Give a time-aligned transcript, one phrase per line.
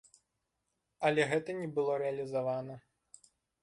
[1.11, 2.75] Але гэта не было рэалізавана.